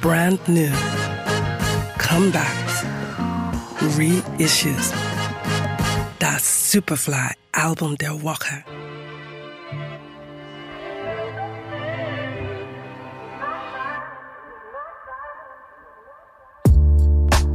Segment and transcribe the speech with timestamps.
[0.00, 0.72] brand new,
[1.98, 2.84] comebacks,
[3.96, 4.92] reissues.
[6.18, 8.64] Das Superfly Album der Woche.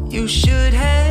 [0.10, 1.05] You should have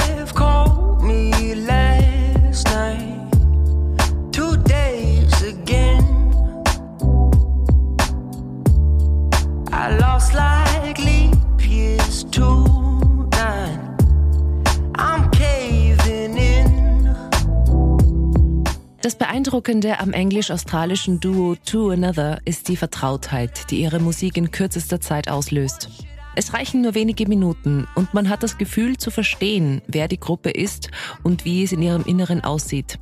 [19.04, 24.98] Das Beeindruckende am englisch-australischen Duo To Another ist die Vertrautheit, die ihre Musik in kürzester
[24.98, 25.90] Zeit auslöst.
[26.36, 30.48] Es reichen nur wenige Minuten und man hat das Gefühl zu verstehen, wer die Gruppe
[30.48, 30.88] ist
[31.22, 32.98] und wie es in ihrem Inneren aussieht.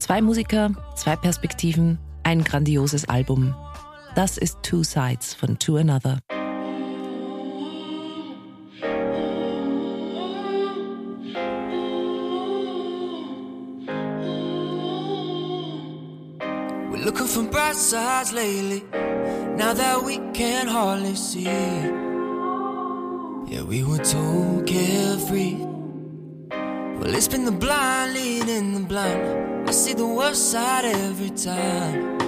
[0.00, 3.54] Zwei Musiker, zwei Perspektiven, ein grandioses Album.
[4.16, 6.18] Das ist Two Sides von To Another.
[17.06, 18.82] Looking for bright sides lately.
[19.56, 21.44] Now that we can hardly see.
[23.48, 25.54] Yeah, we were too carefree.
[26.98, 29.68] Well, it's been the blind leading the blind.
[29.68, 32.18] I see the worst side every time.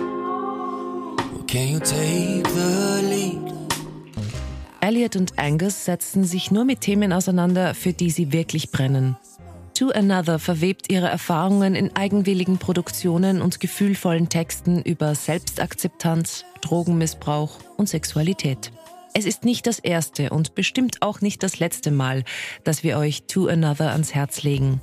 [1.32, 3.48] Well, can you take the lead?
[4.80, 9.16] Elliot und Angus setzen sich nur mit Themen auseinander, für die sie wirklich brennen.
[9.78, 17.88] To Another verwebt ihre Erfahrungen in eigenwilligen Produktionen und gefühlvollen Texten über Selbstakzeptanz, Drogenmissbrauch und
[17.88, 18.72] Sexualität.
[19.14, 22.24] Es ist nicht das erste und bestimmt auch nicht das letzte Mal,
[22.64, 24.80] dass wir euch To Another ans Herz legen.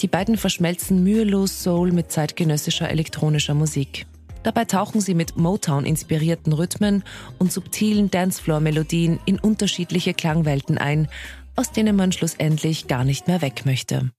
[0.00, 4.06] Die beiden verschmelzen mühelos Soul mit zeitgenössischer elektronischer Musik.
[4.44, 7.04] Dabei tauchen sie mit Motown-inspirierten Rhythmen
[7.38, 11.06] und subtilen Dancefloor-Melodien in unterschiedliche Klangwelten ein,
[11.54, 14.10] aus denen man schlussendlich gar nicht mehr weg möchte.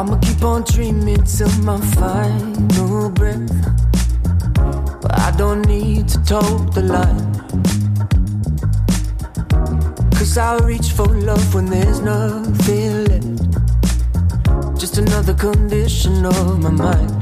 [0.00, 3.52] I'ma keep on dreaming till my final breath.
[5.02, 7.20] But I don't need to toe the line.
[10.12, 14.80] Cause I reach for love when there's nothing left.
[14.80, 17.12] Just another condition of my mind.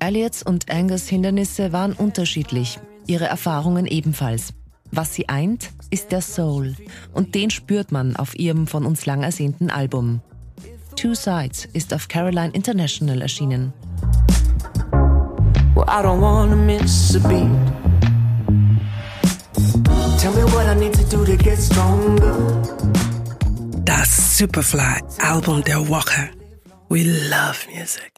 [0.00, 4.52] Elliots und Angus Hindernisse waren unterschiedlich, ihre Erfahrungen ebenfalls.
[4.90, 6.74] Was sie eint, ist der Soul.
[7.14, 10.22] Und den spürt man auf ihrem von uns lang ersehnten Album.
[10.96, 13.72] Two Sides ist auf Caroline International erschienen.
[15.74, 17.50] Well, I don't wanna miss a beat.
[20.18, 22.34] Tell me what I need to do to get stronger.
[23.84, 26.30] Das Superfly Album der Woche.
[26.88, 28.10] We love music.